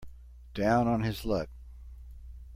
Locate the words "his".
1.03-1.25